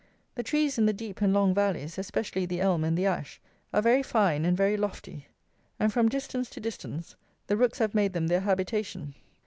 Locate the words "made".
7.93-8.13